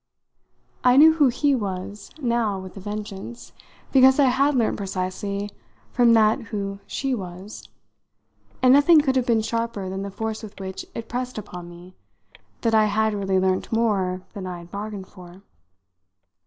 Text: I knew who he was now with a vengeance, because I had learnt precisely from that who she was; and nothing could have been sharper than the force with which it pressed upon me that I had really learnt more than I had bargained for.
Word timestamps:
I 0.83 0.97
knew 0.97 1.13
who 1.13 1.27
he 1.27 1.53
was 1.53 2.09
now 2.19 2.57
with 2.57 2.75
a 2.75 2.79
vengeance, 2.79 3.53
because 3.91 4.17
I 4.17 4.29
had 4.29 4.55
learnt 4.55 4.77
precisely 4.77 5.51
from 5.91 6.13
that 6.13 6.41
who 6.45 6.79
she 6.87 7.13
was; 7.13 7.69
and 8.63 8.73
nothing 8.73 9.01
could 9.01 9.15
have 9.15 9.27
been 9.27 9.43
sharper 9.43 9.89
than 9.91 10.01
the 10.01 10.09
force 10.09 10.41
with 10.41 10.59
which 10.59 10.87
it 10.95 11.07
pressed 11.07 11.37
upon 11.37 11.69
me 11.69 11.93
that 12.61 12.73
I 12.73 12.85
had 12.85 13.13
really 13.13 13.37
learnt 13.39 13.71
more 13.71 14.23
than 14.33 14.47
I 14.47 14.57
had 14.57 14.71
bargained 14.71 15.05
for. 15.05 15.43